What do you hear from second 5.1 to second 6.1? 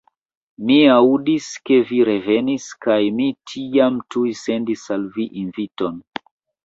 vi inviton.